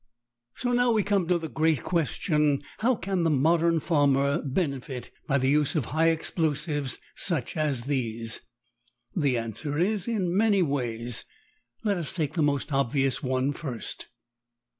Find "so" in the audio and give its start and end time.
0.55-0.73